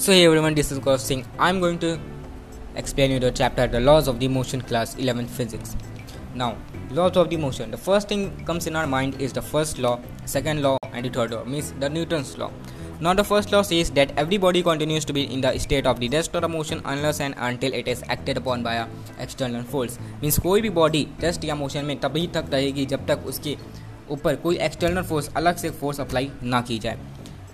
[0.00, 1.26] So hey everyone, this is Gaurav Singh.
[1.38, 2.00] I'm going to
[2.74, 5.76] explain you the chapter The Laws of the Motion class 11 Physics.
[6.34, 6.56] Now,
[6.90, 7.70] laws of the motion.
[7.70, 11.10] The first thing comes in our mind is the first law, second law and the
[11.10, 12.50] third law means the Newton's law.
[12.98, 16.00] Now the first law says that every body continues to be in the state of
[16.00, 18.86] the rest or motion unless and until it is acted upon by a
[19.18, 19.98] external force.
[20.22, 23.56] Means कोई भी body rest या motion में तभी तक रहेगी जब तक उसके
[24.10, 26.98] ऊपर कोई एक्सटर्नल फोर्स अलग से फोर्स अप्लाई ना की जाए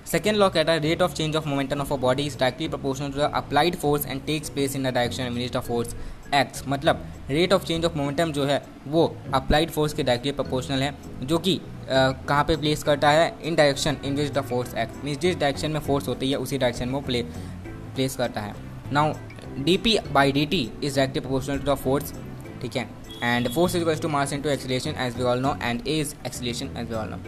[0.06, 3.12] सेकेंड लॉ कहता है rate of change of momentum of a body is directly proportional
[3.12, 5.94] to the applied force and takes place in the direction in which the force
[6.34, 10.82] acts मतलब rate of change of momentum जो है, वो applied force के directly proportional
[10.82, 13.32] है, जो कि कहाँ पे प्लेस करता है?
[13.42, 16.58] In direction in which the force act means जिस डायरेक्शन में फोर्स होती है, उसी
[16.58, 17.22] डायरेक्शन में वो प्ले
[17.62, 18.54] प्लेस करता है।
[18.92, 19.12] Now
[19.58, 22.14] D P by D T is directly proportional to the force
[22.62, 22.88] ठीक है?
[23.26, 26.10] And force is equal to mass into acceleration, as we all know, and a is
[26.26, 27.18] acceleration, as we all know.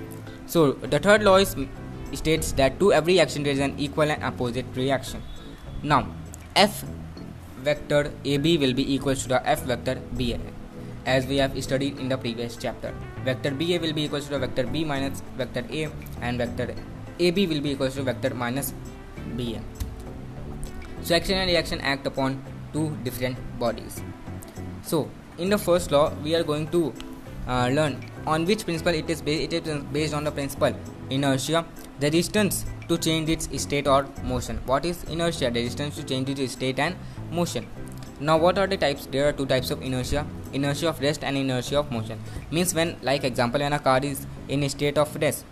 [0.47, 0.64] So,
[0.95, 1.55] the third law is
[2.15, 5.23] states that to every action there is an equal and opposite reaction.
[5.83, 6.06] Now
[6.56, 6.84] f
[7.62, 10.39] vector ab will be equal to the f vector ba
[11.06, 12.95] as we have studied in the previous chapter.
[13.25, 15.89] Vector ba will be equal to the vector b minus vector a
[16.20, 16.75] and vector
[17.20, 18.72] ab will be equal to vector minus
[19.37, 19.61] ba
[21.03, 24.03] so action and reaction act upon two different bodies.
[24.83, 26.93] So in the first law we are going to
[27.47, 30.75] uh, learn on which principle it is based it is based on the principle
[31.09, 31.65] inertia
[32.00, 36.30] the distance to change its state or motion what is inertia the distance to change
[36.30, 36.95] its state and
[37.31, 37.67] motion
[38.19, 41.38] now what are the types there are two types of inertia inertia of rest and
[41.38, 42.19] inertia of motion
[42.52, 45.45] means when like example when a car is in a state of rest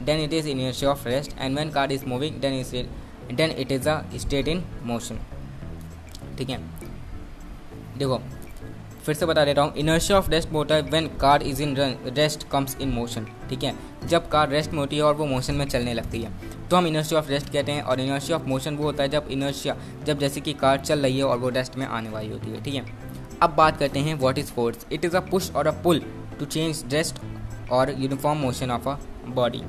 [0.00, 2.88] then it is inertia of rest and when car is moving then is it
[3.30, 5.18] then it is a state in motion
[6.38, 6.58] ठीक है
[7.98, 8.20] देखो
[9.05, 11.95] फिर से बता देता हूँ inertia of rest होता है when car is in run
[12.07, 13.73] rest comes in motion ठीक है?
[14.07, 16.31] जब कार रेस्ट में होती है और वो मोशन में चलने लगती है।
[16.69, 19.27] तो हम इनर्शिया ऑफ़ रेस्ट कहते हैं और इनर्शिया ऑफ़ मोशन वो होता है जब
[19.31, 22.51] इनर्शिया जब जैसे कि कार चल रही है और वो रेस्ट में आने वाली होती
[22.51, 22.85] है, ठीक है?
[23.41, 26.01] अब बात करते हैं what is force it is a push or a pull
[26.39, 27.19] to change rest
[27.71, 28.97] or uniform motion of a
[29.27, 29.61] body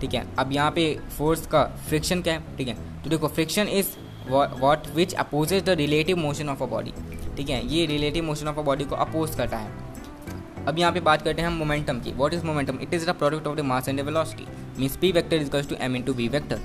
[0.00, 0.26] ठीक है?
[0.38, 2.56] अब यहाँ पे फोर्स का फ्रिक्शन क्या है?
[2.56, 3.02] ठीक है?
[3.02, 3.96] तो देखो friction is
[4.30, 6.92] what which opposes the relative motion of a body
[7.38, 11.00] ठीक है, ये relative motion of a body को अपोज करता है। अब यहाँ पे
[11.00, 13.60] बात करते हैं हम मोमेंटम की। What is momentum it is the product of the
[13.64, 14.46] mass and velocity
[14.78, 16.60] means P vector is to M into V vector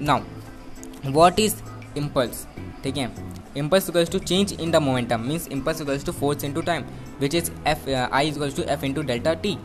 [0.00, 1.54] now what is
[1.96, 2.46] impulse
[2.84, 3.10] ठीक है
[3.56, 6.84] इम्पल्स गज to change in the momentum means impulse गज to force into time
[7.20, 9.56] which is F I is गज to F into delta T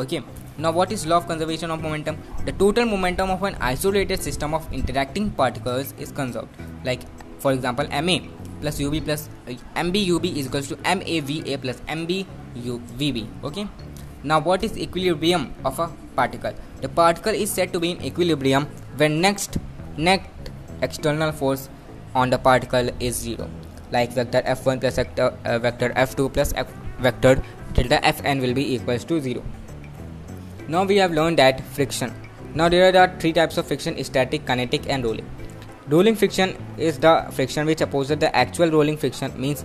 [0.00, 0.20] okay
[0.58, 4.54] now what is law of conservation of momentum the total momentum of an isolated system
[4.54, 7.00] of interacting particles is conserve like
[7.42, 8.20] for example M A
[8.60, 9.54] plus ub plus uh,
[9.84, 12.26] mb ub is equals to mava plus mb
[12.98, 13.66] vb okay?
[14.22, 16.52] Now what is equilibrium of a particle?
[16.82, 18.66] The particle is said to be in equilibrium
[18.96, 19.56] when next
[19.96, 20.26] net
[20.82, 21.68] external force
[22.14, 23.48] on the particle is 0
[23.92, 27.42] like vector f1 plus vector, uh, vector f2 plus f vector
[27.72, 29.42] delta fn will be equals to 0
[30.70, 32.12] now we have learned that friction.
[32.54, 35.26] Now there are three types of friction static kinetic and rolling
[35.88, 39.64] rolling friction is the friction which opposes the actual rolling friction means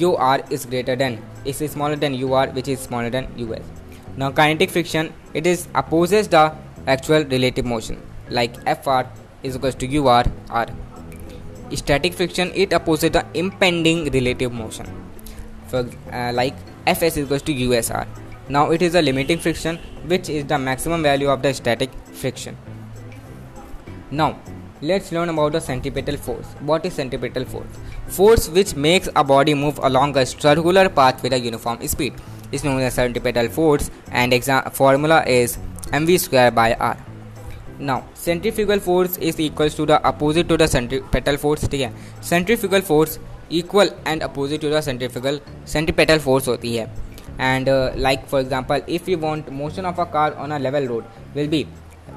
[0.00, 3.62] ur is greater than is smaller than ur which is smaller than us
[4.16, 6.52] now kinetic friction it is opposes the
[6.86, 8.00] actual relative motion
[8.30, 9.02] like fr
[9.42, 10.66] is equals to ur r
[11.74, 14.86] static friction it opposes the impending relative motion
[15.68, 16.54] for uh, like
[16.86, 18.06] fs is equals to usr
[18.50, 22.56] now it is a limiting friction which is the maximum value of the static friction.
[24.10, 24.38] Now
[24.81, 27.77] let's learn about the centripetal force what is centripetal force
[28.07, 32.13] force which makes a body move along a circular path with a uniform speed
[32.51, 35.57] is known as centripetal force and exam formula is
[35.91, 36.97] mv square by r
[37.79, 41.93] now centrifugal force is equals to the opposite to the centripetal force ठीक है
[42.31, 43.17] centrifugal force
[43.61, 45.39] equal and opposite to the centrifugal
[45.75, 46.87] centripetal force होती है
[47.39, 50.87] and uh, like for example if we want motion of a car on a level
[50.87, 51.03] road
[51.35, 51.65] will be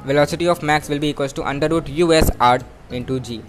[0.06, 2.60] velocity of max will be equals to under root us r
[2.90, 3.42] into g.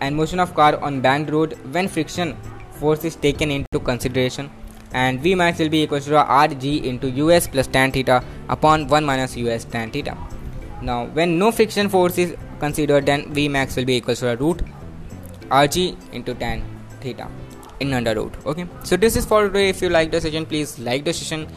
[0.00, 2.36] And motion of car on banked road when friction
[2.72, 4.50] force is taken into consideration
[4.92, 9.04] and v max will be equals to rg into us plus tan theta upon 1
[9.04, 10.16] minus us tan theta.
[10.82, 14.62] Now when no friction force is considered then v max will be equal to root
[15.50, 16.62] rg into tan
[17.00, 17.28] theta
[17.80, 18.66] in under root okay?
[18.84, 19.68] So this is for today.
[19.68, 21.48] If you like the session please like the session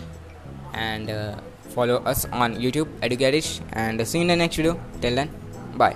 [0.74, 1.36] and uh,
[1.76, 4.80] follow us on youtube educatish and see you in the next video.
[5.02, 5.30] Till then
[5.78, 5.96] bye